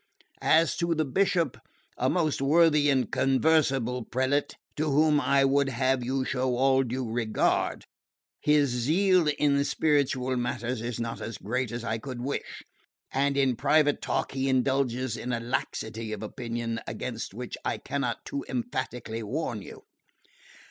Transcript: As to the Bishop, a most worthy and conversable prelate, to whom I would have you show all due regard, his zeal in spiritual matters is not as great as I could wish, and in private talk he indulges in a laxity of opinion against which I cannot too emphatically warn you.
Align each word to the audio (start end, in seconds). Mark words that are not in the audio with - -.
As 0.41 0.75
to 0.77 0.95
the 0.95 1.05
Bishop, 1.05 1.59
a 1.95 2.09
most 2.09 2.41
worthy 2.41 2.89
and 2.89 3.11
conversable 3.11 4.03
prelate, 4.03 4.55
to 4.75 4.89
whom 4.89 5.21
I 5.21 5.45
would 5.45 5.69
have 5.69 6.03
you 6.03 6.25
show 6.25 6.55
all 6.55 6.81
due 6.81 7.07
regard, 7.07 7.85
his 8.39 8.71
zeal 8.71 9.27
in 9.37 9.63
spiritual 9.63 10.35
matters 10.37 10.81
is 10.81 10.99
not 10.99 11.21
as 11.21 11.37
great 11.37 11.71
as 11.71 11.83
I 11.83 11.99
could 11.99 12.19
wish, 12.19 12.63
and 13.11 13.37
in 13.37 13.55
private 13.55 14.01
talk 14.01 14.31
he 14.31 14.49
indulges 14.49 15.15
in 15.17 15.31
a 15.31 15.39
laxity 15.39 16.13
of 16.13 16.23
opinion 16.23 16.79
against 16.87 17.35
which 17.35 17.55
I 17.63 17.77
cannot 17.77 18.25
too 18.25 18.43
emphatically 18.49 19.21
warn 19.21 19.61
you. 19.61 19.83